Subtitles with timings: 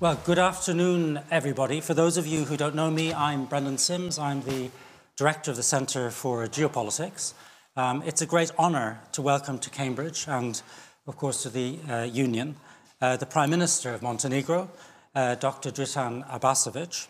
[0.00, 1.80] Well, good afternoon, everybody.
[1.80, 4.18] For those of you who don't know me, I'm Brendan Simms.
[4.18, 4.70] I'm the
[5.16, 7.32] director of the Centre for Geopolitics.
[7.76, 10.60] Um, it's a great honour to welcome to Cambridge and,
[11.06, 12.56] of course, to the uh, Union
[13.00, 14.68] uh, the Prime Minister of Montenegro,
[15.14, 15.70] uh, Dr.
[15.70, 17.06] Dritan Abazović.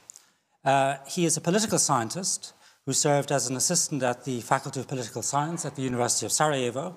[0.62, 2.52] Uh, he is a political scientist
[2.84, 6.32] who served as an assistant at the Faculty of Political Science at the University of
[6.32, 6.96] Sarajevo.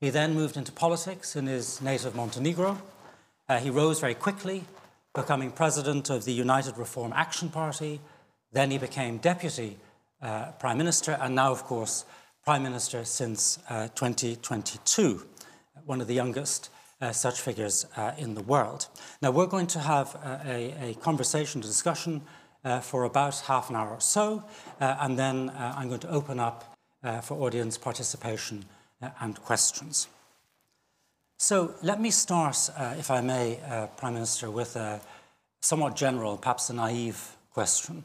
[0.00, 2.80] He then moved into politics in his native Montenegro.
[3.50, 4.64] Uh, he rose very quickly
[5.14, 8.00] becoming president of the United Reform Action Party.
[8.52, 9.78] Then he became deputy
[10.22, 12.04] uh, prime minister, and now, of course,
[12.44, 15.26] prime minister since uh, 2022,
[15.84, 18.86] one of the youngest uh, such figures uh, in the world.
[19.22, 22.22] Now, we're going to have uh, a, a conversation, a discussion
[22.64, 24.44] uh, for about half an hour or so,
[24.78, 26.76] and then I'm going to open up
[27.22, 28.66] for audience participation
[29.20, 30.08] and questions.
[31.42, 35.00] So let me start, uh, if I may, uh, Prime Minister, with a
[35.62, 38.04] somewhat general, perhaps a naive question.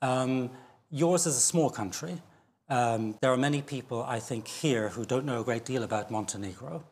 [0.00, 0.48] Um,
[0.90, 2.22] yours is a small country.
[2.70, 6.10] Um, there are many people, I think, here who don't know a great deal about
[6.10, 6.82] Montenegro.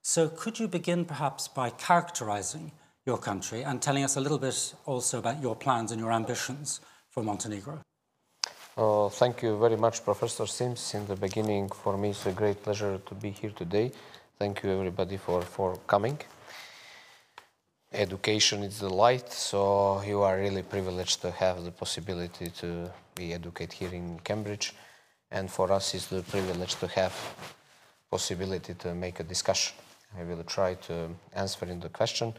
[0.00, 2.72] So could you begin perhaps by characterizing
[3.04, 6.80] your country and telling us a little bit also about your plans and your ambitions
[7.10, 7.80] for Montenegro?
[8.78, 10.94] Uh, thank you very much, Professor Simms.
[10.94, 13.92] In the beginning, for me, it's a great pleasure to be here today.
[14.36, 16.18] Thank you everybody for, for coming.
[17.92, 23.32] Education is the light, so you are really privileged to have the possibility to be
[23.32, 24.74] educated here in Cambridge.
[25.30, 27.14] And for us, it's the privilege to have
[28.10, 29.76] possibility to make a discussion.
[30.18, 32.34] I will try to answer in the question.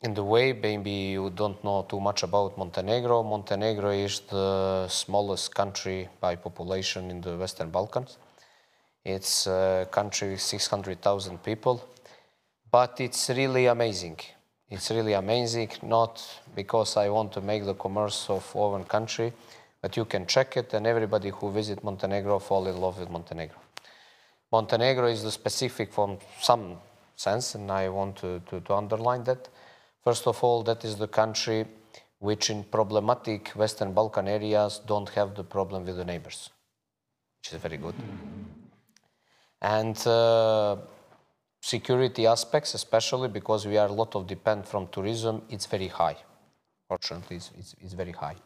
[0.00, 3.22] In the way, maybe you don't know too much about Montenegro.
[3.22, 8.16] Montenegro is the smallest country by population in the Western Balkans.
[9.06, 11.80] It's a country with 600,000 people,
[12.72, 14.18] but it's really amazing.
[14.68, 16.20] It's really amazing, not
[16.56, 19.32] because I want to make the commerce of our country,
[19.80, 23.58] but you can check it and everybody who visit Montenegro fall in love with Montenegro.
[24.50, 26.76] Montenegro is the specific from some
[27.14, 29.48] sense, and I want to, to, to underline that.
[30.02, 31.64] First of all, that is the country
[32.18, 36.50] which in problematic Western Balkan areas don't have the problem with the neighbors,
[37.38, 37.94] which is very good.
[39.66, 40.76] And uh,
[41.60, 46.16] security aspects, especially because we are a lot of depend from tourism, it's very high.
[46.86, 48.36] Fortunately, it's, it's, it's very high.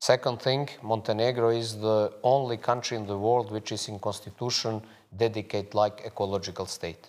[0.00, 4.82] Second thing, Montenegro is the only country in the world which is in constitution
[5.16, 7.08] dedicated like ecological state.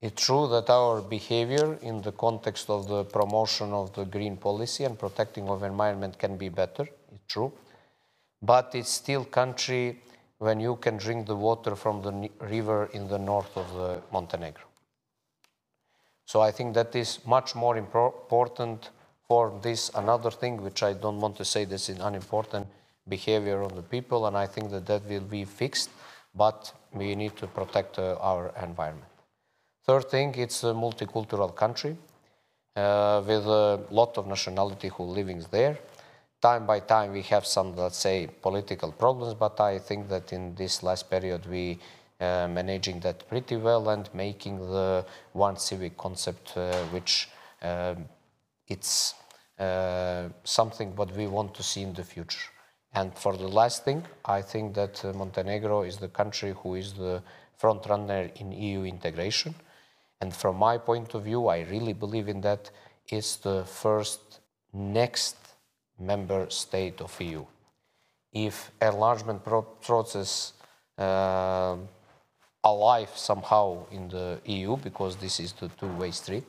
[0.00, 4.84] It's true that our behavior in the context of the promotion of the green policy
[4.84, 7.52] and protecting of environment can be better, it's true.
[8.40, 10.00] But it's still country
[10.42, 14.64] when you can drink the water from the river in the north of the Montenegro.
[16.24, 18.90] So I think that is much more important
[19.28, 22.66] for this another thing, which I don't want to say this is unimportant
[23.08, 25.90] behavior of the people, and I think that that will be fixed,
[26.34, 29.12] but we need to protect uh, our environment.
[29.86, 31.96] Third thing, it's a multicultural country
[32.74, 35.78] uh, with a lot of nationality who living there
[36.42, 40.54] time by time we have some, let's say, political problems, but I think that in
[40.56, 41.78] this last period we
[42.20, 47.28] uh, managing that pretty well and making the one civic concept uh, which
[47.62, 47.94] uh,
[48.68, 49.14] it's
[49.58, 52.48] uh, something what we want to see in the future.
[52.94, 56.92] And for the last thing, I think that uh, Montenegro is the country who is
[56.92, 57.22] the
[57.56, 59.54] front runner in EU integration.
[60.20, 62.70] And from my point of view, I really believe in that.
[63.08, 64.40] It's the first
[64.72, 65.41] next
[65.98, 67.44] member state of EU.
[68.32, 70.54] If enlargement pro process
[70.98, 71.76] uh,
[72.64, 76.44] alive somehow in the EU, because this is the two-way street,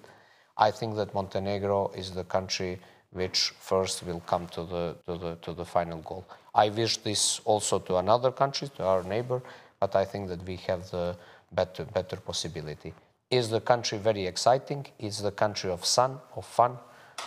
[0.58, 2.80] I think that Montenegro is the country
[3.12, 6.26] which first will come to the, to the, to the final goal.
[6.54, 9.42] I wish this also to another country, to our neighbor,
[9.80, 11.16] but I think that we have the
[11.52, 12.94] better, better possibility.
[13.30, 14.86] Is the country very exciting?
[15.00, 16.78] Is the country of sun, of fun,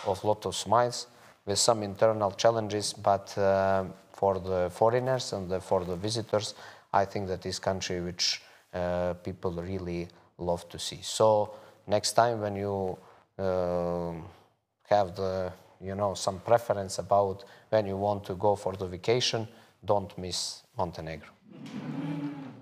[0.05, 1.07] of lot of smiles?
[1.47, 6.53] With some internal challenges, but uh, for the foreigners and the, for the visitors,
[6.93, 8.41] I think that this country which
[8.73, 10.07] uh, people really
[10.37, 10.99] love to see.
[11.01, 11.53] So
[11.87, 12.97] next time when you
[13.39, 14.13] uh,
[14.89, 15.51] have the,
[15.81, 19.47] you know, some preference about when you want to go for the vacation,
[19.85, 21.29] don't miss Montenegro.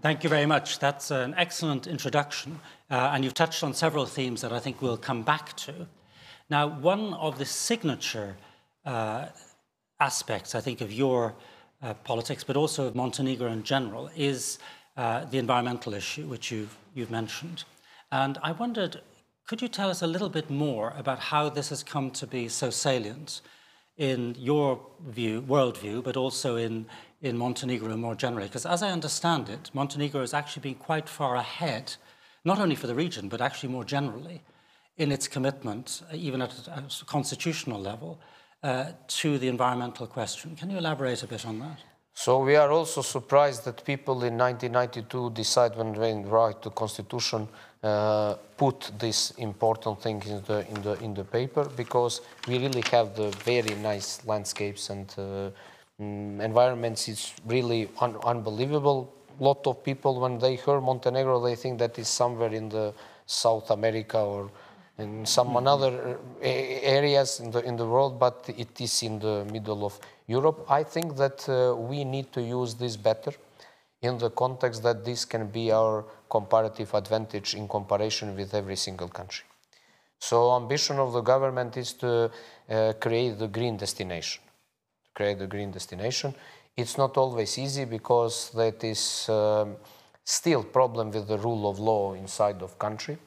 [0.01, 0.77] Thank you very much.
[0.77, 2.59] That's an excellent introduction.
[2.91, 5.87] Uh, and you've touched on several themes that I think we'll come back to.
[6.49, 8.35] Now, one of the signature
[8.85, 9.27] uh,
[9.99, 11.35] aspects, I think, of your
[11.81, 14.59] uh, politics, but also of Montenegro in general, is
[14.97, 17.63] uh, the environmental issue, which you've, you've mentioned.
[18.11, 19.01] And I wondered,
[19.47, 22.47] Could you tell us a little bit more about how this has come to be
[22.47, 23.41] so salient
[23.97, 26.85] in your view, worldview, but also in,
[27.21, 28.47] in Montenegro more generally?
[28.47, 31.95] Because as I understand it, Montenegro has actually been quite far ahead,
[32.43, 34.41] not only for the region, but actually more generally
[34.97, 38.19] in its commitment, even at a constitutional level,
[38.65, 40.55] uh, to the environmental question.
[40.55, 41.77] Can you elaborate a bit on that?
[42.15, 47.47] So we are also surprised that people in 1992 decide when they write the constitution
[47.83, 52.83] uh, put this important thing in the in the in the paper because we really
[52.89, 55.51] have the very nice landscapes and uh,
[56.01, 57.07] mm, environments.
[57.07, 59.13] It's really un unbelievable.
[59.39, 62.93] Lot of people when they hear Montenegro, they think that is somewhere in the
[63.25, 64.49] South America or
[64.97, 65.73] in some mm -hmm.
[65.73, 69.99] other uh, areas in the in the world, but it is in the middle of
[70.27, 73.33] Europe, I think that uh, we need to use this better
[74.01, 79.07] in the context that this can be our comparative advantage in comparison with every single
[79.07, 79.45] country.
[80.19, 82.31] So ambition of the government is to
[82.69, 84.41] uh, create the green destination,
[85.05, 86.33] to create the green destination.
[86.75, 89.75] It's not always easy because that is um,
[90.23, 93.17] still problem with the rule of law inside of country.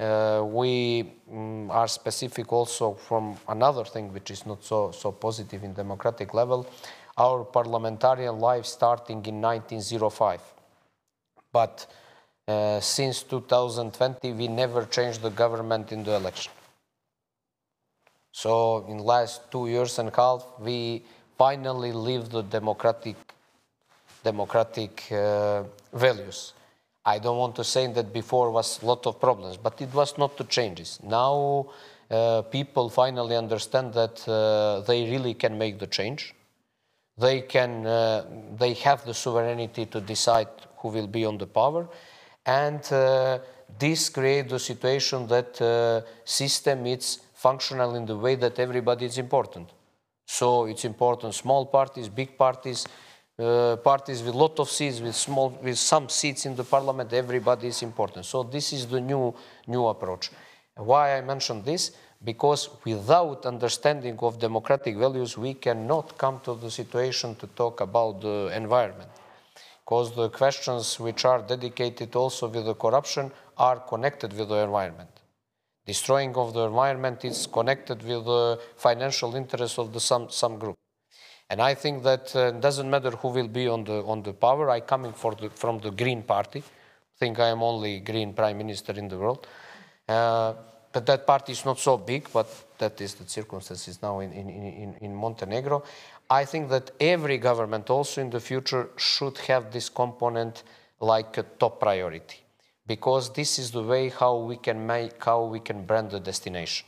[0.00, 5.62] Uh, we um, are specific also from another thing which is not so, so positive
[5.62, 6.66] in democratic level,
[7.18, 10.40] our parliamentarian life starting in 1905.
[11.52, 11.86] But
[12.48, 16.52] uh, since 2020, we never changed the government in the election.
[18.32, 21.04] So in last two years and a half, we
[21.36, 23.16] finally live the democratic,
[24.24, 26.54] democratic uh, values.
[27.04, 30.16] I don't want to say that before was a lot of problems, but it was
[30.18, 31.00] not the changes.
[31.02, 31.66] Now
[32.10, 36.34] uh, people finally understand that uh, they really can make the change.
[37.18, 38.24] They can, uh,
[38.56, 41.88] they have the sovereignty to decide who will be on the power,
[42.46, 43.38] and uh,
[43.78, 49.18] this creates the situation that uh, system is functional in the way that everybody is
[49.18, 49.68] important.
[50.26, 52.86] So it's important small parties, big parties,
[53.38, 57.68] uh, parties with lot of seats, with small, with some seats in the parliament, everybody
[57.68, 58.26] is important.
[58.26, 59.34] So this is the new,
[59.66, 60.30] new approach.
[60.76, 61.92] Why I mention this?
[62.24, 68.20] Because without understanding of democratic values, we cannot come to the situation to talk about
[68.20, 69.10] the environment.
[69.84, 75.10] Because the questions which are dedicated also with the corruption are connected with the environment.
[75.84, 80.76] Destroying of the environment is connected with the financial interests of the some, some group.
[81.52, 84.70] And I think that uh, doesn't matter who will be on the, on the power.
[84.70, 86.62] I coming the, from the Green Party.
[87.18, 89.46] Think I am only Green Prime Minister in the world.
[90.08, 90.54] Uh,
[90.90, 94.48] but that party is not so big, but that is the circumstances now in, in,
[94.48, 95.84] in, in Montenegro.
[96.30, 100.62] I think that every government also in the future should have this component
[101.00, 102.38] like a top priority
[102.86, 106.86] because this is the way how we can make, how we can brand the destination.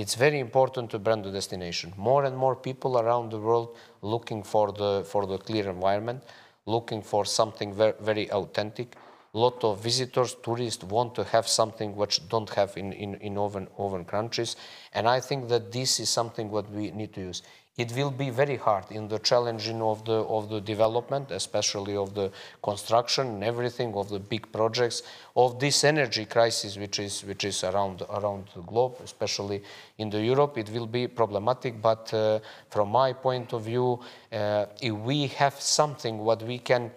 [0.00, 1.92] It's very important to brand the destination.
[1.94, 6.22] More and more people around the world looking for the, for the clear environment,
[6.64, 8.96] looking for something very, very authentic.
[9.34, 13.68] Lot of visitors, tourists want to have something which don't have in, in, in oven,
[13.76, 14.56] oven countries.
[14.94, 17.42] And I think that this is something what we need to use
[17.80, 22.14] it will be very hard in the challenging of the of the development, especially of
[22.14, 22.30] the
[22.62, 25.02] construction and everything of the big projects
[25.34, 29.62] of this energy crisis, which is which is around around the globe, especially
[29.98, 30.58] in the Europe.
[30.58, 34.00] It will be problematic, but uh, from my point of view,
[34.32, 36.90] uh, if we have something what we can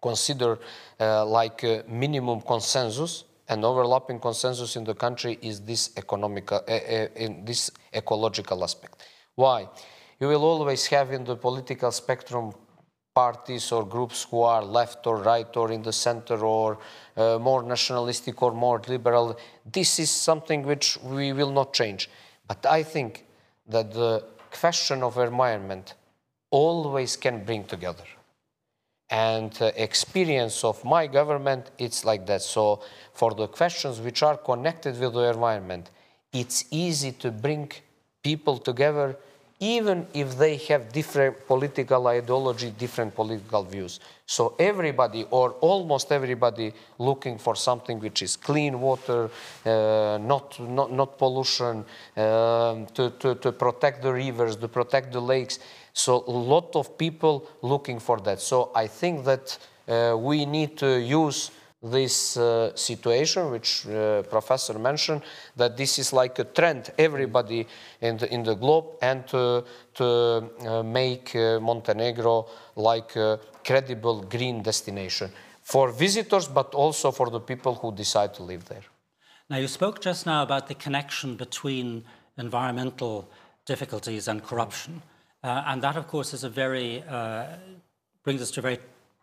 [0.00, 0.58] consider
[1.00, 7.08] uh, like minimum consensus and overlapping consensus in the country is this economical, uh, uh,
[7.16, 9.04] in this ecological aspect.
[9.34, 9.68] Why?
[10.20, 12.52] You will always have in the political spectrum
[13.14, 16.78] parties or groups who are left or right or in the center or
[17.16, 19.38] uh, more nationalistic or more liberal.
[19.72, 22.10] This is something which we will not change.
[22.46, 23.24] But I think
[23.68, 25.94] that the question of environment
[26.50, 28.04] always can bring together.
[29.08, 32.42] And uh, experience of my government, it's like that.
[32.42, 32.82] So
[33.12, 35.90] for the questions which are connected with the environment,
[36.32, 37.70] it's easy to bring
[38.22, 39.16] people together
[39.60, 44.00] even if they have different political ideology, different political views.
[44.26, 49.30] So everybody or almost everybody looking for something which is clean water,
[49.64, 51.84] uh, not, not, not pollution,
[52.16, 55.58] uh, to, to, to protect the rivers, to protect the lakes.
[55.94, 58.40] So a lot of people looking for that.
[58.40, 59.58] So I think that
[59.88, 61.50] uh, we need to use
[61.82, 65.22] this uh, situation, which uh, Professor mentioned,
[65.56, 67.66] that this is like a trend, everybody
[68.00, 69.64] in the, in the globe, and to,
[69.94, 75.30] to uh, make uh, Montenegro like a credible green destination
[75.62, 78.84] for visitors, but also for the people who decide to live there.
[79.50, 82.04] Now, you spoke just now about the connection between
[82.38, 83.28] environmental
[83.64, 85.02] difficulties and corruption.
[85.42, 87.46] Uh, and that, of course, is a very, uh,
[88.24, 88.78] brings us to a very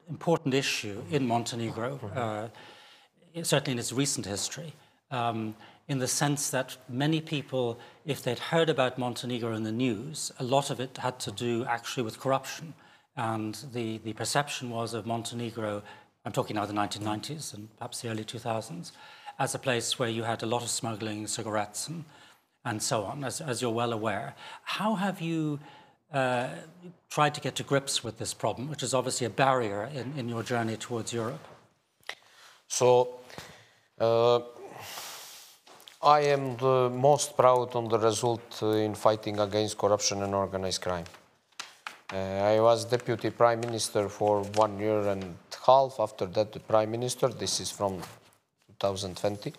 [0.09, 4.73] important issue in Montenegro, uh, certainly in its recent history,
[5.11, 5.55] um,
[5.87, 10.43] in the sense that many people, if they'd heard about Montenegro in the news, a
[10.43, 12.73] lot of it had to do actually with corruption.
[13.15, 15.83] And the, the perception was of Montenegro,
[16.25, 18.91] I'm talking now the 1990s and perhaps the early 2000s,
[19.39, 22.05] as a place where you had a lot of smuggling, cigarettes, and,
[22.65, 24.35] and so on, as, as you're well aware.
[24.63, 25.59] How have you
[26.13, 26.49] uh,
[27.09, 30.29] tried to get to grips with this problem, which is obviously a barrier in, in
[30.29, 31.45] your journey towards Europe?
[32.67, 33.19] So,
[33.99, 34.39] uh,
[36.01, 40.81] I am the most proud on the result uh, in fighting against corruption and organized
[40.81, 41.05] crime.
[42.11, 45.99] Uh, I was deputy prime minister for one year and a half.
[45.99, 47.29] After that, the prime minister.
[47.29, 48.01] This is from
[48.79, 49.53] 2020.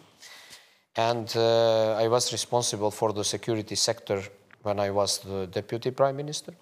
[0.97, 4.23] And uh, I was responsible for the security sector
[4.65, 6.53] when I was the deputy prime minister.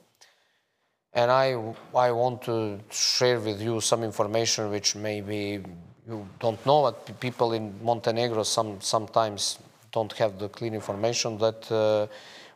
[1.14, 5.62] And I, I want to share with you some information which maybe
[6.08, 9.58] you don't know, but people in Montenegro some, sometimes
[9.92, 12.06] don't have the clear information that uh,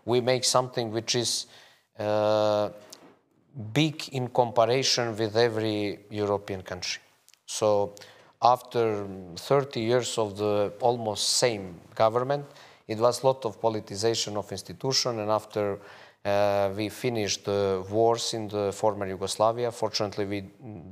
[0.04, 1.46] we make something which is
[1.98, 2.70] uh,
[3.72, 7.00] big in comparison with every European country.
[7.46, 7.94] So
[8.42, 12.44] after 30 years of the almost same government,
[12.88, 15.78] it was a lot of politicization of institution and after
[16.24, 19.70] uh, we finished the wars in the former Yugoslavia.
[19.70, 20.44] Fortunately, we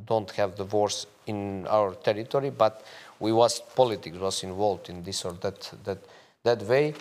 [0.06, 2.84] don't have the wars in our territory, but
[3.18, 5.98] we was politics was involved in this or that that
[6.44, 6.94] that way.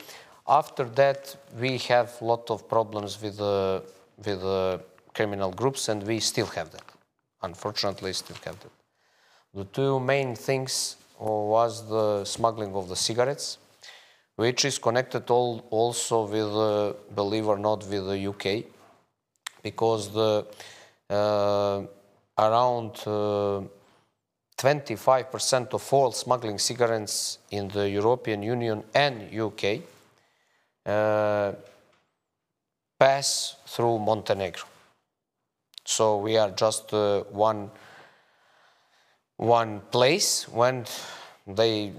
[0.47, 3.83] After that, we have a lot of problems with the
[4.25, 4.41] with
[5.13, 6.83] criminal groups, and we still have that.
[7.43, 8.71] Unfortunately, still have that.
[9.53, 13.59] The two main things was the smuggling of the cigarettes,
[14.35, 18.65] which is connected all, also with, uh, believe or not, with the UK,
[19.61, 20.45] because the
[21.09, 21.83] uh,
[22.37, 23.69] around 25%
[25.53, 29.81] uh, of all smuggling cigarettes in the European Union and UK
[30.85, 31.53] uh,
[32.99, 34.65] pass through Montenegro.
[35.85, 37.69] So we are just uh, one
[39.37, 40.85] one place when
[41.45, 41.91] they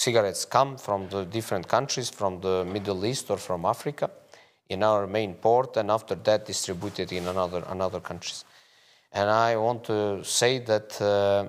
[0.00, 4.10] cigarettes come from the different countries, from the Middle East or from Africa,
[4.70, 8.44] in our main port, and after that distributed in another another countries.
[9.12, 11.48] And I want to say that uh,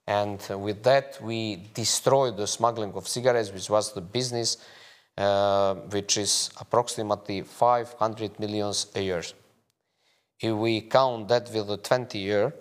[0.08, 4.58] And with that, we destroyed the smuggling of cigarettes, which was the business,
[5.18, 9.24] uh, which is approximately 500 millions a year.
[10.40, 12.54] If we count that with the 20 year,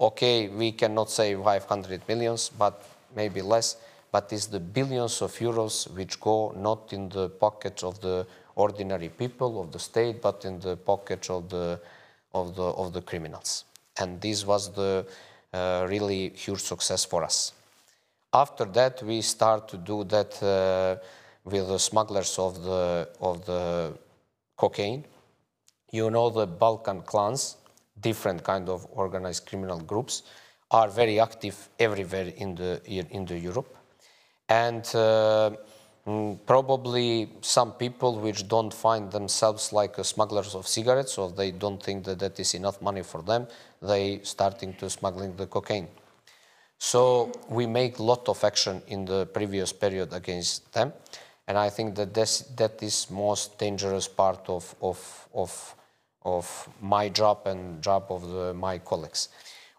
[0.00, 2.82] okay, we cannot say 500 millions, but
[3.14, 3.76] maybe less,
[4.10, 9.08] but it's the billions of euros which go not in the pockets of the ordinary
[9.08, 11.80] people of the state, but in the pockets of the,
[12.34, 13.64] of the, of the criminals.
[13.98, 15.06] And this was the
[15.52, 17.52] uh, really huge success for us.
[18.32, 21.02] After that, we start to do that uh,
[21.44, 23.96] with the smugglers of the, of the
[24.56, 25.04] cocaine.
[25.90, 27.56] You know the Balkan clans,
[28.00, 30.22] different kind of organized criminal groups
[30.70, 33.74] are very active everywhere in the in the Europe,
[34.48, 35.50] and uh,
[36.06, 41.82] mm, probably some people which don't find themselves like smugglers of cigarettes, or they don't
[41.82, 43.46] think that that is enough money for them,
[43.82, 45.88] they starting to smuggling the cocaine.
[46.78, 50.92] So we make a lot of action in the previous period against them,
[51.46, 55.74] and I think that this, that is most dangerous part of of of
[56.24, 59.28] of my job and job of the, my colleagues.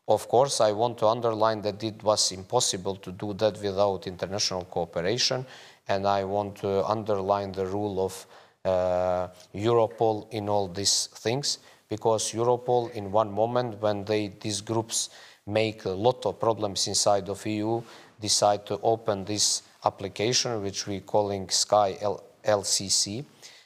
[0.10, 4.66] Of course, I want to underline that it was impossible to do that without international
[4.66, 5.46] cooperation,
[5.88, 8.26] and I want to underline the role of
[8.66, 15.12] uh, Europol in all these things, because Europol, in one moment, when they, these groups
[15.46, 17.80] make a lot of problems inside of EU,
[18.20, 23.24] decide to open this application, which we're calling Sky L ECC,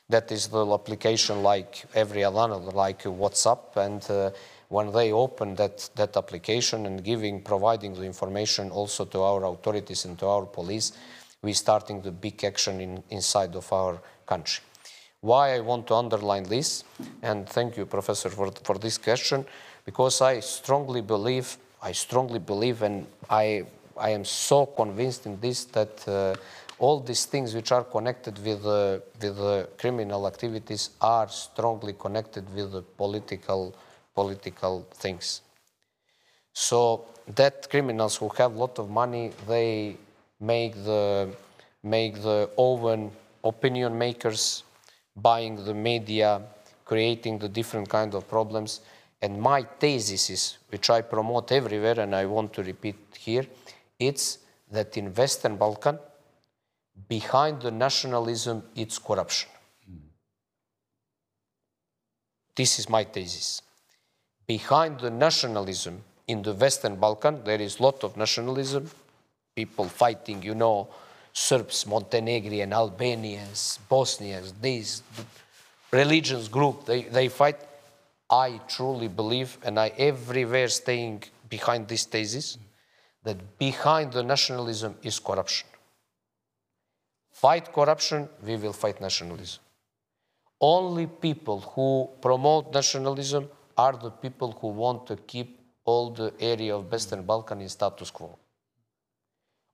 [0.09, 3.77] that is the application like every other, like WhatsApp.
[3.77, 4.31] And uh,
[4.73, 10.05] when they open that, that application and giving, providing the information also to our authorities
[10.05, 10.93] and to our police,
[11.43, 14.63] we're starting the big action in, inside of our country.
[15.21, 16.83] Why I want to underline this,
[17.21, 19.45] and thank you, Professor, for, for this question,
[19.85, 23.65] because I strongly believe, I strongly believe, and I,
[23.95, 26.33] I am so convinced in this that uh,
[26.79, 32.71] all these things which are connected with, uh, with criminal activities are strongly connected with
[32.71, 33.75] the political,
[34.13, 35.41] political things.
[36.53, 37.05] So
[37.35, 39.97] that criminals who have a lot of money, they
[40.39, 41.29] make the,
[41.81, 43.11] make the own
[43.43, 44.63] opinion makers,
[45.15, 46.41] buying the media,
[46.85, 48.81] creating the different kind of problems.
[49.21, 53.45] And my thesis is, which I promote everywhere and I want to repeat here,
[53.99, 54.39] it's
[54.71, 55.97] that in Western Balkan,
[57.07, 59.49] behind the nationalism, it's corruption.
[59.89, 59.97] Mm.
[62.55, 63.61] This is my thesis.
[64.45, 68.89] Behind the nationalism in the Western Balkan, there is a lot of nationalism,
[69.55, 70.89] people fighting, you know,
[71.31, 75.01] Serbs, Montenegrin, Albanians, Bosnians, these
[75.91, 77.57] religions group, they, they fight.
[78.29, 82.57] I truly believe, and I everywhere staying behind this thesis,
[83.23, 85.67] that behind the nationalism is corruption.
[87.31, 89.61] Fight corruption, we will fight nationalism.
[90.59, 96.75] Only people who promote nationalism are the people who want to keep all the area
[96.75, 98.37] of Western Balkan in status quo.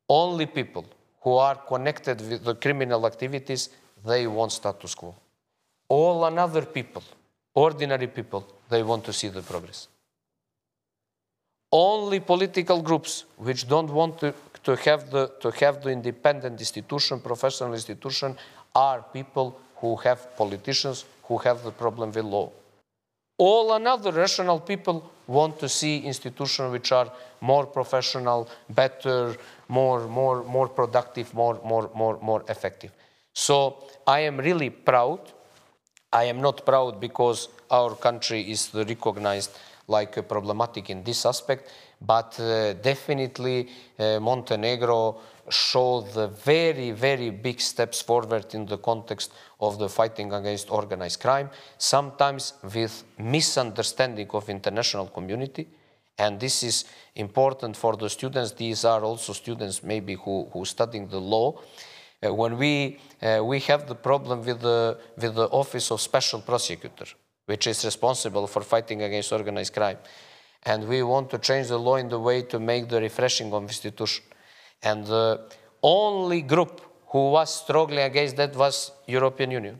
[0.08, 0.86] Only people
[1.22, 3.70] who are connected with the criminal activities,
[4.06, 5.16] they want status quo.
[5.88, 7.04] All another people,
[7.54, 9.88] ordinary people, they want to see the progress.
[11.72, 17.20] Only political groups which don't want to, to, have, the, to have the independent institution,
[17.20, 18.36] professional institution,
[18.74, 22.52] are people who have politicians who have the problem with law.
[23.40, 29.36] All another rational people want to see institutions which are more professional, better,
[29.70, 32.92] more, more, more productive, more, more, more, more effective.
[33.34, 35.22] So I am really proud.
[36.12, 42.40] I am not proud because our country is recognized like problematic in this aspect, but
[42.40, 49.78] uh, definitely uh, Montenegro showed the very, very big steps forward in the context of
[49.80, 55.68] the fighting against organized crime, sometimes with misunderstanding of international community.
[56.18, 56.86] And this is
[57.16, 58.52] important for the students.
[58.52, 61.60] These are also students maybe who, who studying the law.
[62.22, 66.42] Uh, when we, uh, we have the problem with the, with the Office of Special
[66.42, 67.06] Prosecutor,
[67.46, 69.98] which is responsible for fighting against organized crime.
[70.64, 73.64] And we want to change the law in the way to make the refreshing of
[73.64, 74.24] institution.
[74.84, 75.50] And the
[75.82, 79.80] only group who was struggling against that was European Union.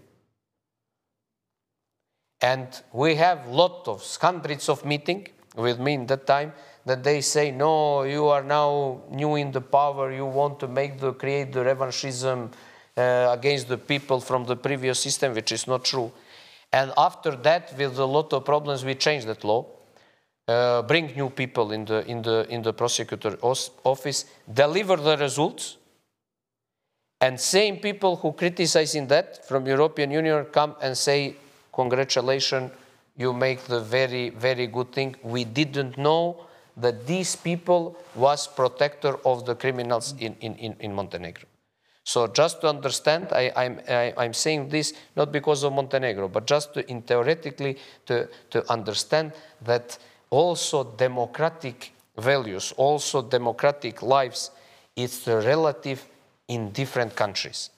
[2.42, 6.54] And we have lot of hundreds of meeting with me in that time
[6.86, 11.00] that they say, no, you are now new in the power, you want to make
[11.00, 12.50] the create the revanchism
[12.96, 16.12] uh, against the people from the previous system, which is not true.
[16.72, 19.66] And after that, with a lot of problems, we changed that law
[20.50, 25.78] uh, bring new people in the, in the, in the prosecutor office, deliver the results,
[27.22, 31.36] and same people who criticizing that from European Union come and say,
[31.72, 32.72] congratulations,
[33.16, 35.16] you make the very, very good thing.
[35.22, 36.46] We didn't know
[36.78, 41.46] that these people was protector of the criminals in, in, in Montenegro.
[42.04, 46.48] So just to understand, I, I'm, I, I'm saying this not because of Montenegro, but
[46.48, 49.34] just to, in theoretically to, to understand
[49.66, 50.00] that
[50.30, 54.52] also democratic values, also democratic lives,
[54.96, 56.06] it's relative
[56.48, 57.70] in different countries.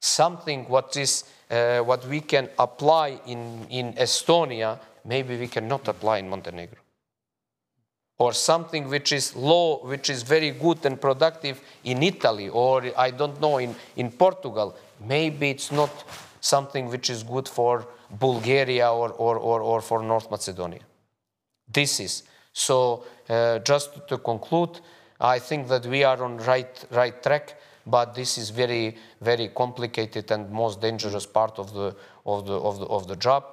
[0.00, 6.18] Something what is uh, what we can apply in, in Estonia, maybe we cannot apply
[6.18, 6.78] in Montenegro.
[8.18, 13.10] Or something which is law, which is very good and productive in Italy, or I
[13.10, 15.90] don't know, in, in Portugal, maybe it's not
[16.40, 20.80] something which is good for Bulgaria or, or, or, or for North Macedonia.
[21.72, 22.22] This is.
[22.52, 24.80] So uh, just to conclude,
[25.20, 30.30] I think that we are on right, right track, but this is very, very complicated
[30.30, 31.94] and most dangerous part of the,
[32.26, 33.44] of the, of the, of the job.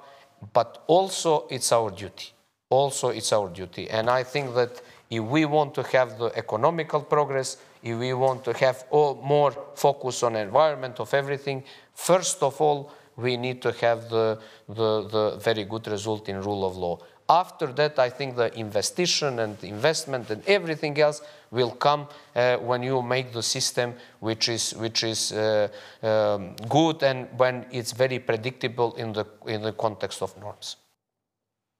[0.52, 2.32] But also it's our duty.
[2.68, 3.88] Also it's our duty.
[3.90, 8.44] And I think that if we want to have the economical progress, if we want
[8.44, 11.62] to have all, more focus on environment of everything,
[11.94, 16.66] first of all, we need to have the, the, the very good result in rule
[16.66, 16.98] of law.
[17.28, 22.82] After that, I think the investigation and investment and everything else will come uh, when
[22.82, 25.68] you make the system which is, which is uh,
[26.02, 30.76] um, good and when it's very predictable in the, in the context of norms.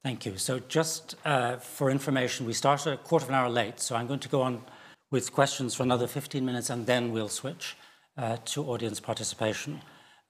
[0.02, 0.36] Thank you.
[0.38, 4.06] So just uh, for information, we started a quarter of an hour late, so I'm
[4.06, 4.62] going to go on
[5.10, 7.76] with questions for another 15 minutes and then we'll switch.
[8.16, 9.80] uh, to audience participation.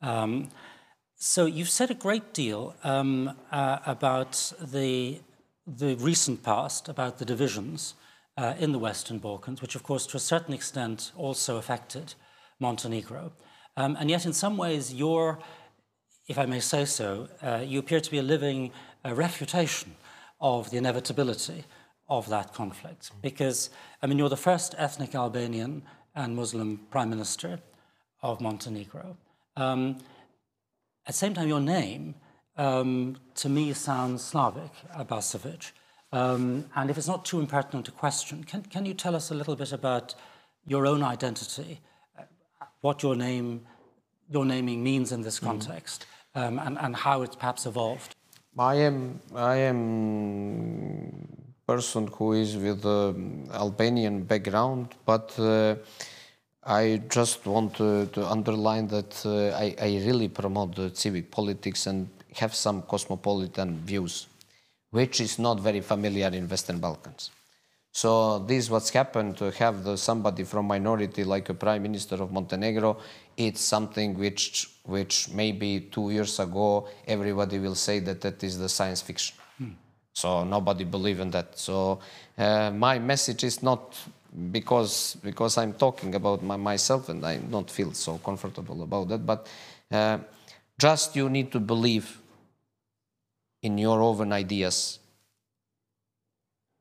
[0.02, 0.48] Um,
[1.18, 5.20] so you've said a great deal um, uh, about the,
[5.66, 7.94] the recent past, about the divisions
[8.36, 12.14] uh, in the Western Balkans, which of course to a certain extent also affected
[12.60, 13.32] Montenegro.
[13.76, 15.38] Um, and yet in some ways you're,
[16.28, 18.72] if I may say so, uh, you appear to be a living
[19.04, 19.94] uh, refutation
[20.40, 21.64] of the inevitability
[22.08, 23.10] of that conflict.
[23.22, 23.70] Because,
[24.02, 25.82] I mean, you're the first ethnic Albanian
[26.14, 27.60] and Muslim prime minister
[28.22, 29.16] of Montenegro.
[29.56, 29.98] Um,
[31.06, 32.16] at the same time, your name,
[32.56, 35.70] um, to me, sounds Slavic, Abazović.
[36.12, 39.34] Um, and if it's not too impertinent a question, can, can you tell us a
[39.34, 40.14] little bit about
[40.66, 41.80] your own identity,
[42.18, 42.22] uh,
[42.80, 43.66] what your name,
[44.30, 45.44] your naming means in this mm.
[45.44, 46.66] context, mm.
[46.66, 48.14] and, and how it's perhaps evolved?
[48.58, 51.28] I am, I am
[51.66, 55.74] person who is with um, Albanian background, but uh,
[56.66, 61.86] I just want to, to underline that uh, I, I, really promote the civic politics
[61.86, 64.26] and have some cosmopolitan views,
[64.90, 67.30] which is not very familiar in Western Balkans.
[67.92, 72.32] So this what's happened to have the, somebody from minority like a prime minister of
[72.32, 72.98] Montenegro.
[73.36, 78.68] It's something which which maybe two years ago everybody will say that that is the
[78.68, 79.36] science fiction.
[79.56, 79.70] Hmm.
[80.12, 81.58] So nobody believe in that.
[81.58, 82.00] So
[82.36, 83.96] uh, my message is not
[84.52, 89.24] because because I'm talking about my, myself and I don't feel so comfortable about that.
[89.24, 89.48] But
[89.90, 90.18] uh,
[90.78, 92.18] just you need to believe
[93.62, 94.98] in your own ideas,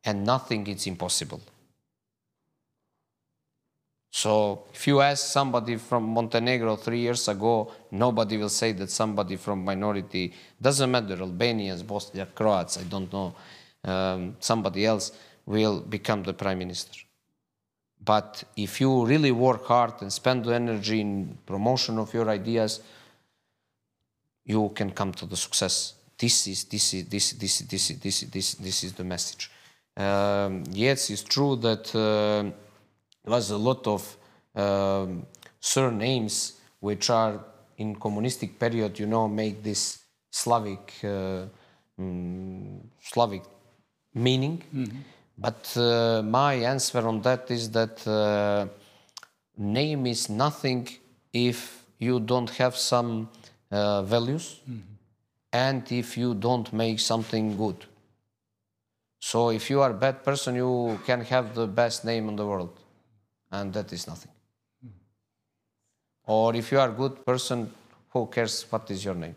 [0.04, 1.42] and nothing is impossible.
[4.12, 9.36] So if you ask somebody from Montenegro three years ago, nobody will say that somebody
[9.36, 13.36] from minority doesn't matter Albanians, Bosniaks, Croats, I don't know,
[13.84, 15.12] um, somebody else
[15.46, 17.06] will become the prime minister.
[18.04, 22.82] But if you really work hard and spend the energy in promotion of your ideas,
[24.46, 25.96] you can come to the success.
[26.18, 29.50] This is this is this this this this this this is the message.
[29.98, 32.44] Um, yes, it's true that uh,
[33.24, 34.18] there was a lot of
[34.56, 35.26] um,
[35.60, 37.44] surnames which are
[37.78, 41.46] in communistic period, you know, make this Slavic uh,
[41.98, 43.44] um, Slavic
[44.14, 44.64] meaning.
[44.72, 45.15] Mm -hmm.
[45.38, 48.68] But uh, my answer on that is that uh,
[49.58, 50.88] name is nothing
[51.34, 53.30] if you don't have some
[53.72, 54.96] uh, values mm -hmm.
[55.52, 57.86] and if you don't make something good.
[59.20, 62.46] So if you are a bad person, you can have the best name in the
[62.46, 62.80] world,
[63.50, 64.32] and that is nothing.
[64.84, 65.00] Mm -hmm.
[66.26, 67.72] Or if you are a good person,
[68.14, 69.36] who cares what is your name?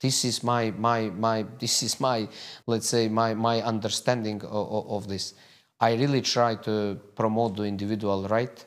[0.00, 2.28] This is my, my, my, this is my,
[2.66, 5.34] let's say, my, my understanding of, of this.
[5.80, 8.64] I really try to promote the individual right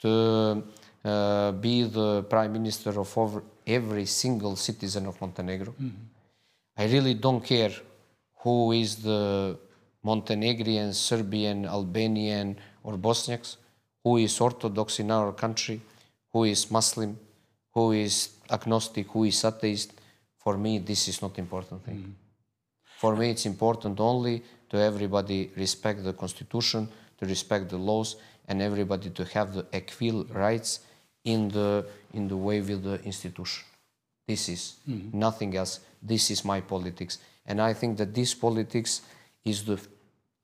[0.00, 0.62] to
[1.04, 5.74] uh, be the prime minister of every single citizen of Montenegro.
[5.78, 6.82] Mm -hmm.
[6.82, 7.74] I really don't care
[8.42, 9.56] who is the
[10.02, 13.56] Montenegrin, Serbian, Albanian, or Bosniaks,
[14.02, 15.80] who is Orthodox in our country,
[16.32, 17.18] who is Muslim,
[17.74, 19.92] who is agnostic, who is atheist
[20.42, 22.12] for me this is not important thing mm.
[22.98, 28.16] for me it's important only to everybody respect the constitution to respect the laws
[28.48, 30.80] and everybody to have the equal rights
[31.24, 33.64] in the in the way with the institution
[34.26, 35.12] this is mm.
[35.12, 39.02] nothing else this is my politics and i think that this politics
[39.44, 39.78] is the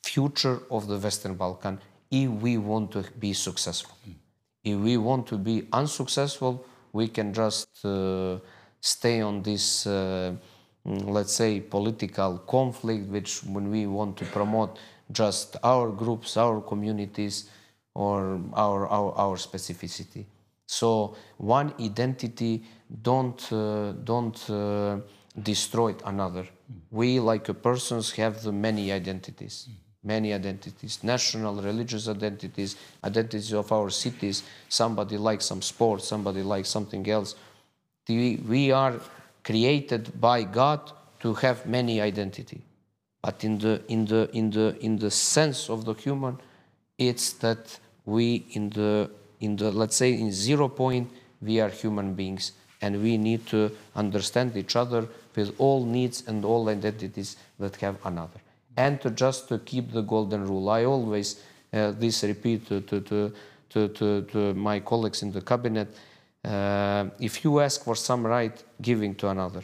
[0.04, 1.78] future of the western balkan
[2.10, 4.14] if we want to be successful mm.
[4.62, 8.38] if we want to be unsuccessful we can just uh,
[8.86, 10.32] stay on this, uh,
[10.86, 14.78] mm, let's say, political conflict, which when we want to promote
[15.10, 17.50] just our groups, our communities,
[17.94, 20.24] or our, our, our specificity.
[20.66, 22.62] So one identity
[23.02, 24.98] don't, uh, don't uh,
[25.42, 26.46] destroy another.
[26.90, 29.68] We, like a persons, have the many identities
[30.04, 34.44] many identities, national, religious identities, identities of our cities.
[34.68, 37.34] Somebody likes some sport, somebody likes something else
[38.08, 39.00] we are
[39.42, 42.62] created by God to have many identity.
[43.22, 46.38] But in the, in the, in the, in the sense of the human,
[46.98, 51.10] it's that we in the, in the, let's say in zero point,
[51.42, 56.44] we are human beings and we need to understand each other with all needs and
[56.44, 58.40] all identities that have another.
[58.76, 60.68] And to just to keep the golden rule.
[60.68, 61.42] I always,
[61.72, 63.32] uh, this repeat to, to, to,
[63.88, 65.88] to, to my colleagues in the cabinet,
[66.46, 69.62] uh, if you ask for some right, giving to another.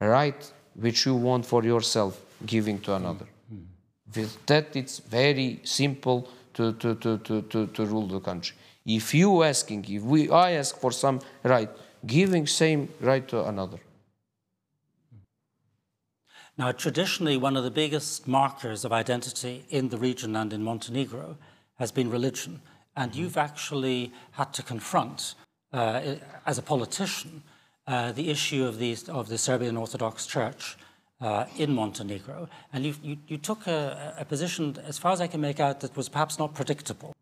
[0.00, 3.26] Right which you want for yourself, giving to another.
[3.52, 3.66] Mm.
[4.14, 8.56] With that, it's very simple to, to, to, to, to, to rule the country.
[8.86, 11.68] If you asking, if we I ask for some right,
[12.06, 13.78] giving same right to another.
[16.56, 21.36] Now, traditionally, one of the biggest markers of identity in the region and in Montenegro
[21.78, 22.60] has been religion.
[22.96, 25.34] And you've actually had to confront,
[25.72, 27.42] uh, as a politician,
[27.86, 30.76] uh, the issue of, these, of the Serbian Orthodox Church
[31.20, 32.48] uh, in Montenegro.
[32.72, 35.80] And you, you, you took a, a, position, as far as I can make out,
[35.80, 37.14] that was perhaps not predictable.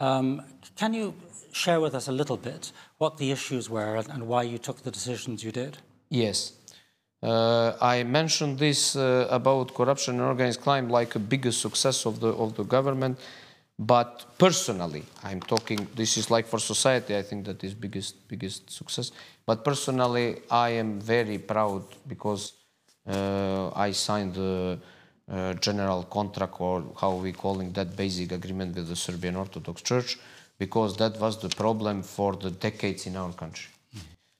[0.00, 0.42] Um,
[0.76, 1.14] can you
[1.52, 4.82] share with us a little bit what the issues were and, and why you took
[4.82, 5.78] the decisions you did?
[6.08, 6.52] Yes.
[7.22, 12.18] Uh, I mentioned this uh, about corruption and organized crime like a biggest success of
[12.18, 13.18] the of the government,
[13.86, 15.88] but personally, I'm talking.
[15.94, 17.16] This is like for society.
[17.16, 19.10] I think that is biggest biggest success.
[19.44, 22.52] But personally, I am very proud because
[23.06, 24.78] uh, I signed the
[25.30, 30.18] uh, general contract or how we calling that basic agreement with the Serbian Orthodox Church
[30.58, 33.68] because that was the problem for the decades in our country.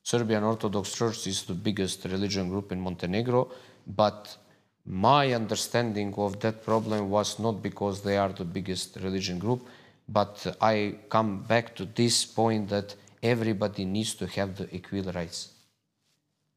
[0.04, 3.50] Serbian Orthodox Church is the biggest religion group in Montenegro,
[3.86, 4.36] but
[4.84, 9.66] my understanding of that problem was not because they are the biggest religion group,
[10.08, 15.52] but I come back to this point that everybody needs to have the equal rights.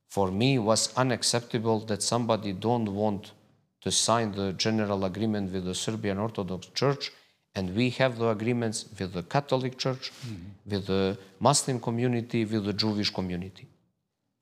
[0.09, 3.31] For me, it was unacceptable that somebody don't want
[3.81, 7.11] to sign the general agreement with the Serbian Orthodox Church
[7.55, 10.71] and we have the agreements with the Catholic Church, mm -hmm.
[10.71, 13.67] with the Muslim community, with the Jewish community.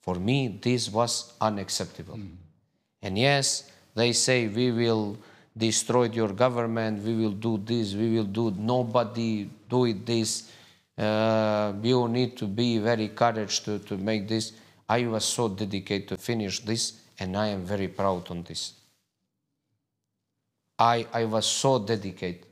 [0.02, 2.18] For me, this was unacceptable.
[2.18, 3.08] Mm -hmm.
[3.08, 5.18] And yes, they say we will
[5.56, 10.52] destroy your government, we will do this, we will do nobody do it this.
[10.98, 14.54] Uh, you need to be very courage to, to make this.
[14.88, 18.74] I was so dedicated to finish this, and I am very proud on this.
[20.78, 22.46] I, I was so dedicated.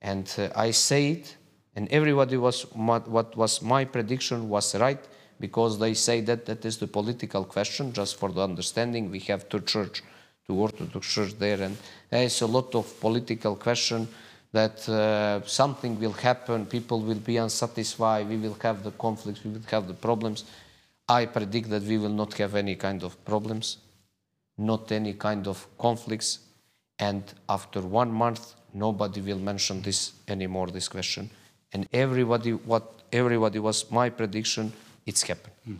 [0.00, 1.36] And uh, I say it,
[1.76, 5.02] and everybody was what was my prediction was right
[5.38, 7.92] because they say that that is the political question.
[7.92, 10.02] Just for the understanding, we have two church,
[10.50, 11.76] two Orthodox church there, and
[12.10, 14.08] there is a lot of political question
[14.52, 19.52] that uh, something will happen, people will be unsatisfied, we will have the conflicts, we
[19.52, 20.44] will have the problems.
[21.08, 23.78] I predict that we will not have any kind of problems,
[24.58, 26.40] not any kind of conflicts,
[26.98, 31.30] and after one month nobody will mention this anymore, this question.
[31.72, 34.72] And everybody, what everybody was my prediction,
[35.06, 35.54] it's happened.
[35.68, 35.78] Mm.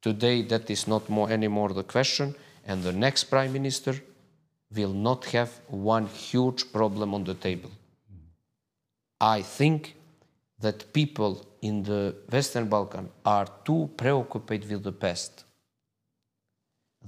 [0.00, 3.94] Today, that is not more anymore the question, and the next prime minister
[4.74, 7.70] will not have one huge problem on the table.
[9.20, 9.94] I think
[10.60, 15.44] that people in the Western Balkan are too preoccupied with the past.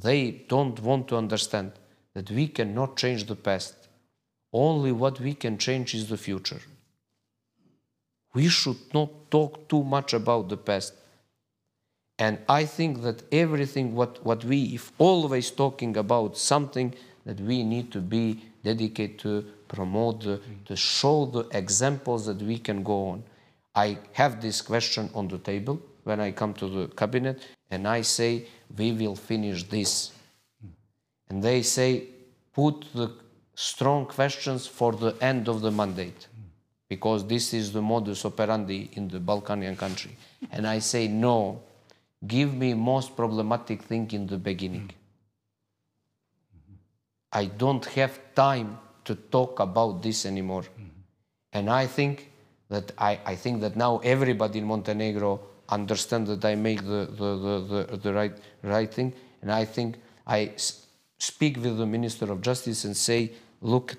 [0.01, 1.73] They don't want to understand
[2.15, 3.75] that we cannot change the past
[4.53, 6.61] only what we can change is the future.
[8.35, 10.95] We should not talk too much about the past.
[12.19, 17.63] And I think that everything what, what we, if always talking about something that we
[17.63, 20.65] need to be dedicated to promote, the, mm.
[20.65, 23.23] to show the examples that we can go on.
[23.75, 28.01] I have this question on the table when I come to the cabinet and I
[28.03, 30.13] say, we will finish this.
[30.65, 30.71] Mm.
[31.29, 32.05] And they say,
[32.53, 33.13] put the
[33.55, 36.45] strong questions for the end of the mandate mm.
[36.89, 40.17] because this is the modus operandi in the Balkanian country.
[40.51, 41.63] And I say, no,
[42.27, 44.91] give me most problematic thing in the beginning.
[47.33, 50.65] I don't have time to talk about this anymore.
[51.53, 52.31] And I think
[52.69, 57.37] that I, I think that now everybody in Montenegro understand that I make the, the,
[57.37, 59.13] the, the, the right, right thing.
[59.43, 60.53] And I think I
[61.19, 63.97] speak with the Minister of Justice and say, look,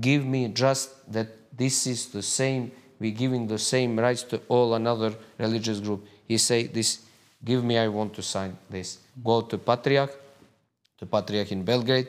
[0.00, 4.74] give me just that this is the same, we're giving the same rights to all
[4.74, 6.06] another religious group.
[6.26, 7.00] He say this,
[7.44, 8.98] give me, I want to sign this.
[9.22, 10.14] Go to Patriarch,
[10.98, 12.08] to Patriarch in Belgrade,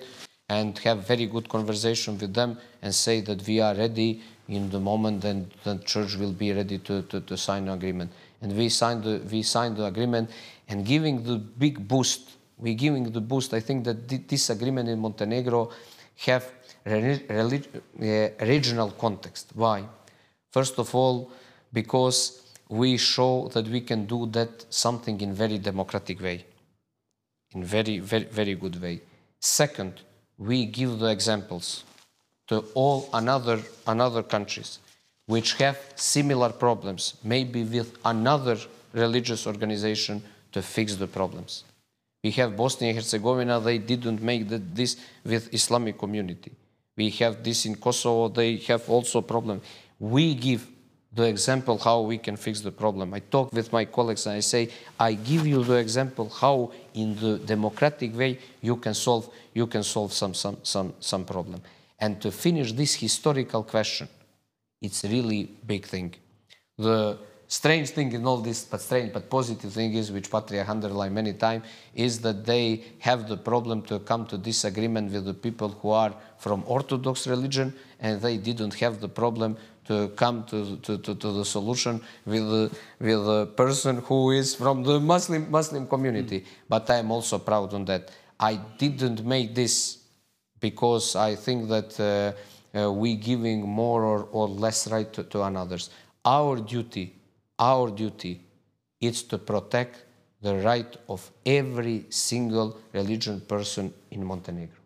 [0.50, 4.80] and have very good conversation with them and say that we are ready in the
[4.80, 8.12] moment and the church will be ready to, to, to sign an agreement.
[8.42, 10.30] And we signed the, we signed the agreement
[10.68, 15.00] and giving the big boost, we giving the boost, I think that this agreement in
[15.00, 15.72] Montenegro
[16.26, 16.52] have
[16.86, 19.52] eh, regional context.
[19.56, 19.86] Why?
[20.52, 21.32] First of all,
[21.72, 22.42] because
[22.72, 26.46] we show that we can do that something in very democratic way,
[27.54, 29.02] in very, very, very good way.
[29.42, 30.00] Second,
[30.38, 31.84] we give the examples
[32.48, 34.80] to all another, another countries
[35.26, 38.58] which have similar problems, maybe with another
[38.94, 41.66] religious organization to fix the problems.
[42.24, 46.52] We have Bosnia and Herzegovina, they didn't make this with Islamic community.
[46.96, 49.62] We have this in Kosovo, they have also problem.
[50.00, 50.68] We give
[51.14, 53.14] the example how we can fix the problem.
[53.14, 54.70] I talk with my colleagues and I say,
[55.00, 59.84] I give you the example how in the democratic way you can solve, you can
[59.84, 61.62] solve some, some, some, some problem.
[62.00, 64.08] And to finish this historical question,
[64.82, 66.16] it's really big thing.
[66.78, 71.14] The strange thing in all this, but strange but positive thing is, which Patriarch underlined
[71.14, 75.70] many times, is that they have the problem to come to disagreement with the people
[75.70, 80.98] who are from Orthodox religion, and they didn't have the problem to come to, to,
[80.98, 85.88] to, to the solution with the, with the person who is from the Muslim Muslim
[85.88, 86.42] community.
[86.42, 86.46] Mm.
[86.70, 88.12] But I am also proud on that.
[88.40, 90.00] I didn't make this
[90.60, 95.42] because I think that uh, uh, we giving more or, or less right to, to
[95.42, 95.90] others.
[96.24, 97.16] Our duty,
[97.58, 98.42] our duty,
[99.00, 100.06] is to protect
[100.42, 104.78] the right of every single religion person in Montenegro.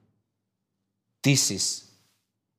[1.23, 1.83] This is,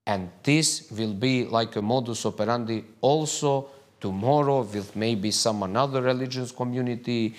[0.06, 3.68] and this will be like a modus operandi also
[4.00, 7.34] tomorrow with maybe some another religious community,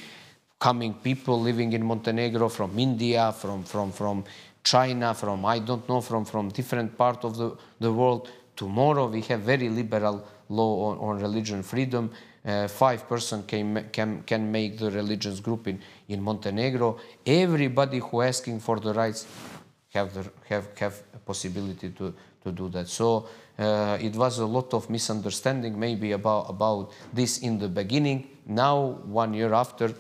[0.60, 4.24] coming people living in Montenegro from India, from, from, from
[4.64, 8.30] China, from I don't know, from, from different part of the, the world.
[8.56, 12.12] Tomorrow we have very liberal law on, on religion freedom.
[12.44, 17.00] Uh, five person can, can, can make the religious group in, in Montenegro.
[17.26, 19.28] Everybody who asking for the rights
[19.94, 22.88] have, the, have, have a possibility to, to do that.
[22.88, 28.28] So uh, it was a lot of misunderstanding maybe about, about this in the beginning.
[28.46, 29.94] Now, one year after,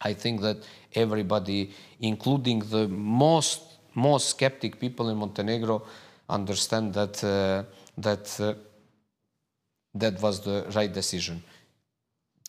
[0.00, 0.58] I think that
[0.94, 1.70] everybody,
[2.00, 3.62] including the most
[3.94, 5.82] most skeptic people in Montenegro
[6.28, 7.62] understand that uh,
[7.98, 8.54] that uh,
[9.94, 11.42] that was the right decision.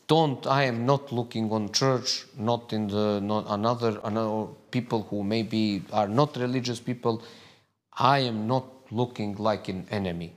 [0.07, 5.23] Don't I am not looking on church, not in the not another another people who
[5.23, 7.21] maybe are not religious people.
[7.97, 10.33] I am not looking like an enemy.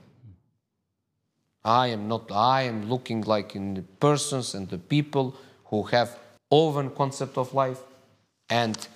[1.63, 2.31] I am not.
[2.31, 6.17] I am looking like in the persons and the people who have
[6.49, 7.79] open concept of life
[8.49, 8.87] and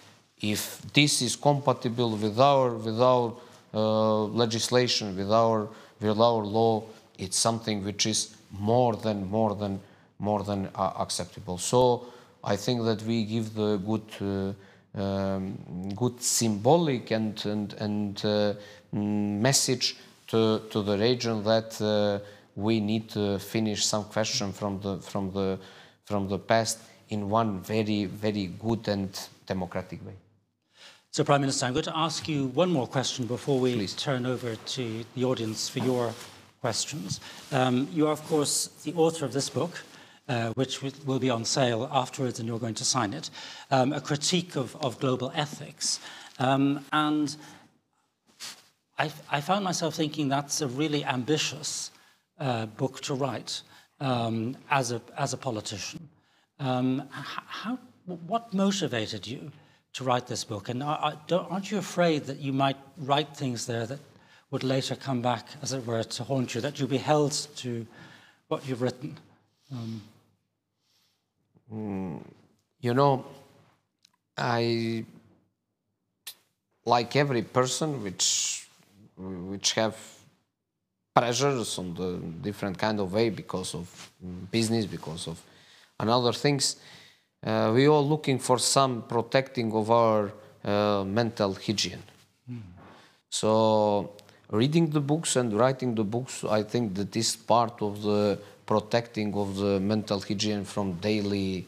[0.42, 3.34] if this is compatible with our, with our
[3.74, 5.68] uh, legislation, with our,
[6.00, 6.84] with our law,
[7.18, 9.80] it's something which is more than, more than,
[10.20, 11.58] more than uh, acceptable.
[11.58, 12.08] So
[12.44, 14.54] I think that we give the good, uh,
[14.96, 18.54] um, good symbolic and, and, and uh,
[18.92, 22.20] message to, to the region that uh,
[22.56, 25.60] we need to finish some question from the, from the,
[26.06, 30.14] from the past in one very, very good and democratic way.
[31.12, 33.94] So, Prime Minister, I'm going to ask you one more question before we Please.
[33.96, 36.14] turn over to the audience for your
[36.62, 37.20] questions.
[37.52, 39.84] Um, you are, of course, the author of this book,
[40.32, 43.30] uh, which will be on sale afterwards, and you're going to sign it,
[43.70, 46.00] um, a critique of, of global ethics.
[46.40, 47.36] Um, and
[48.98, 51.92] I, I, found myself thinking that's a really ambitious
[52.40, 53.62] uh, book to write
[54.00, 56.08] um, as, a, as a politician.
[56.60, 59.52] Um, how, what motivated you
[59.94, 60.70] to write this book.
[60.70, 64.00] And aren't you afraid that you might write things there that
[64.50, 67.86] would later come back, as it were, to haunt you, that you'll be held to
[68.48, 69.18] what you've written?
[69.74, 70.02] Um,
[71.72, 72.22] mm,
[72.80, 73.26] you know,
[74.38, 75.06] I,
[76.86, 78.68] like every person which,
[79.18, 79.96] which have
[81.14, 84.12] pressures on the different kind of way because of
[84.52, 85.42] business, because of
[86.00, 86.78] another things,
[87.44, 90.32] uh, we are looking for some protecting of our
[90.64, 92.04] uh, mental hygiene.
[92.50, 92.62] Mm.
[93.30, 94.14] So
[94.52, 98.40] reading the books and writing the books, I think that is part of the
[98.72, 101.66] protecting of the mental hygiene from daily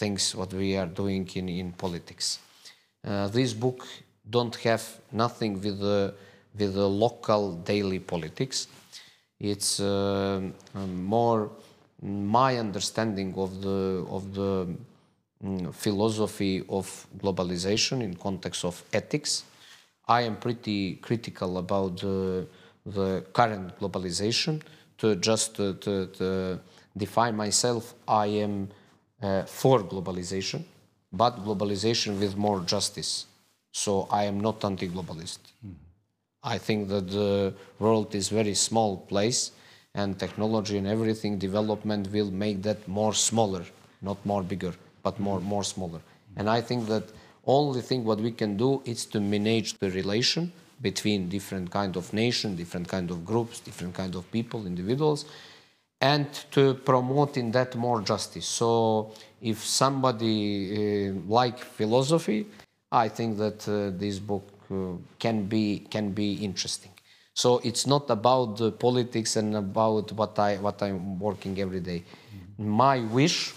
[0.00, 2.26] things what we are doing in, in politics.
[3.04, 3.80] Uh, this book
[4.36, 6.14] don't have nothing with the
[6.58, 8.68] with the local daily politics.
[9.40, 10.40] It's uh,
[11.10, 11.50] more
[12.32, 13.80] my understanding of the
[14.16, 14.50] of the
[15.44, 19.44] Mm, philosophy of globalization in context of ethics.
[20.08, 22.46] I am pretty critical about the,
[22.86, 24.62] the current globalization.
[24.98, 26.60] To just to, to, to
[26.96, 28.68] define myself, I am
[29.20, 30.64] uh, for globalization,
[31.12, 33.26] but globalization with more justice.
[33.72, 35.38] So I am not anti-globalist.
[35.66, 35.74] Mm.
[36.44, 39.50] I think that the world is very small place
[39.94, 43.64] and technology and everything development will make that more smaller,
[44.02, 46.00] not more bigger but more, more smaller.
[46.36, 47.04] And I think that
[47.46, 52.12] only thing what we can do is to manage the relation between different kind of
[52.12, 55.26] nation, different kind of groups, different kind of people, individuals,
[56.00, 58.46] and to promote in that more justice.
[58.46, 62.46] So if somebody uh, like philosophy,
[62.90, 66.92] I think that uh, this book uh, can be can be interesting.
[67.34, 72.04] So it's not about politics and about what I what I'm working every day.
[72.60, 72.66] Mm.
[72.66, 73.52] My wish,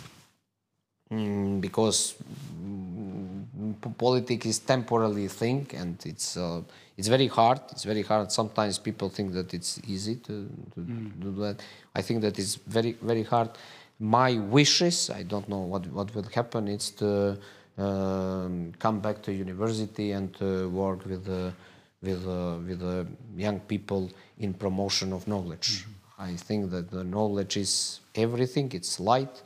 [1.11, 2.15] mm, because
[2.59, 6.61] mm, politics is temporarily thing and it's uh,
[6.97, 7.61] it's very hard.
[7.71, 8.31] It's very hard.
[8.31, 11.21] Sometimes people think that it's easy to, to mm.
[11.21, 11.61] do that.
[11.93, 13.49] I think that it's very very hard.
[13.99, 16.67] My wishes, I don't know what what will happen.
[16.67, 17.37] It's to
[17.77, 21.53] um, come back to university and to work with the
[22.01, 23.03] with uh, with uh,
[23.35, 25.69] young people in promotion of knowledge.
[25.69, 25.97] Mm -hmm.
[26.31, 28.73] I think that the knowledge is everything.
[28.73, 29.43] It's light.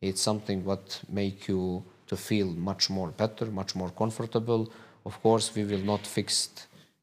[0.00, 4.66] It's something what make you to feel much more better, much more comfortable.
[5.02, 6.50] Of course, we will not fix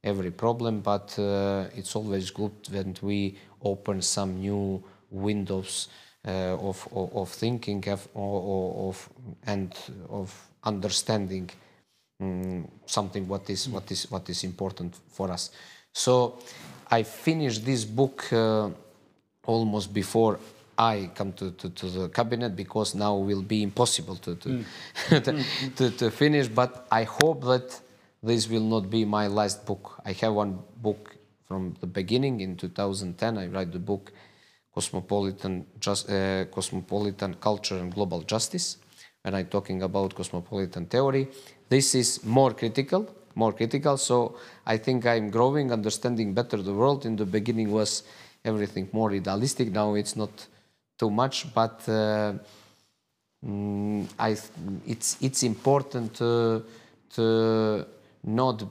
[0.04, 5.90] every problem, but uh, it's always good when we open some new windows
[6.28, 9.10] uh, of, of, of, thinking of, of,
[9.48, 9.76] and
[10.10, 10.34] of
[10.64, 11.50] understanding
[12.22, 15.52] um, something what is what is what is important for us.
[15.94, 16.38] So
[16.90, 18.70] I finished this book uh,
[19.46, 20.40] almost before
[20.78, 24.66] I come to, to, to, the cabinet because now will be impossible to to, mm.
[25.10, 25.44] to,
[25.76, 26.48] to, to, finish.
[26.48, 27.80] But I hope that
[28.24, 30.02] this will not be my last book.
[30.06, 31.16] I have one book
[31.48, 33.38] from the beginning in 2010.
[33.38, 34.12] I write the book
[34.74, 38.78] Cosmopolitan, Just, uh, Cosmopolitan Culture and Global Justice
[39.24, 41.28] and I'm talking about cosmopolitan theory.
[41.70, 43.98] This is more critical, more critical.
[43.98, 47.06] So I think I'm growing, understanding better the world.
[47.06, 48.04] In the beginning was
[48.44, 49.72] everything more idealistic.
[49.72, 50.48] Now it's not
[50.98, 52.34] too much, but uh,
[53.46, 54.38] mm, I,
[54.88, 56.64] it's it's important to,
[57.16, 57.86] to
[58.24, 58.64] not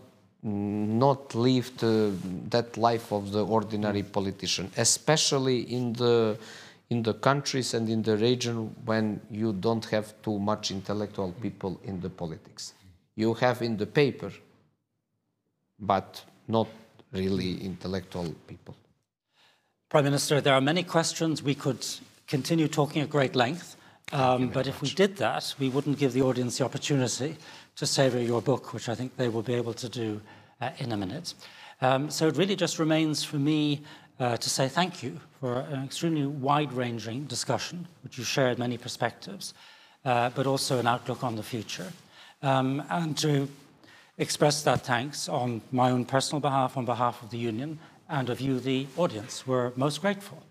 [0.42, 2.16] not live to
[2.48, 6.38] that life of the ordinary politician, especially in the
[6.88, 11.78] in the countries and in the region when you don't have too much intellectual people
[11.84, 12.72] in the politics.
[13.14, 14.32] You have in the paper,
[15.78, 16.66] but not
[17.12, 18.74] really intellectual people.
[19.88, 21.42] Prime Minister, there are many questions.
[21.42, 21.86] We could
[22.26, 23.76] continue talking at great length,
[24.12, 27.36] um, but if we did that, we wouldn't give the audience the opportunity
[27.76, 30.20] to savor your book, which I think they will be able to do
[30.60, 31.34] uh, in a minute.
[31.80, 33.82] Um, so it really just remains for me
[34.18, 39.54] uh, to say thank you for an extremely wide-ranging discussion, which you shared many perspectives,
[40.04, 41.90] uh, but also an outlook on the future.
[42.42, 43.48] Um, and to
[44.18, 48.40] express that thanks on my own personal behalf, on behalf of the Union, and of
[48.40, 49.46] you, the audience.
[49.46, 50.42] We're most grateful.